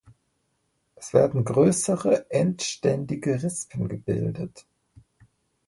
Es 0.95 1.13
werden 1.13 1.45
größere 1.45 2.25
endständige 2.31 3.43
Rispen 3.43 3.87
gebildet. 3.87 4.65